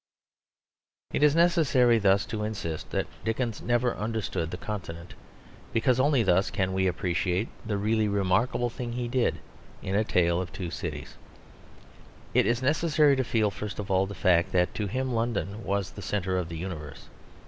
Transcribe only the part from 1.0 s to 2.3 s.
It is necessary thus